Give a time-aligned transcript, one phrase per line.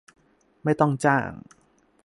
[0.63, 1.31] ไม่ต้องจ้าง